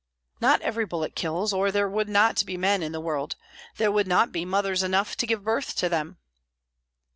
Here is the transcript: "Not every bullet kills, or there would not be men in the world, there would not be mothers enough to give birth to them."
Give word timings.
"Not 0.39 0.63
every 0.63 0.85
bullet 0.87 1.13
kills, 1.15 1.53
or 1.53 1.71
there 1.71 1.87
would 1.87 2.09
not 2.09 2.43
be 2.43 2.57
men 2.57 2.81
in 2.81 2.91
the 2.91 2.99
world, 2.99 3.35
there 3.77 3.91
would 3.91 4.07
not 4.07 4.31
be 4.31 4.45
mothers 4.45 4.81
enough 4.81 5.15
to 5.17 5.27
give 5.27 5.43
birth 5.43 5.75
to 5.75 5.89
them." 5.89 6.17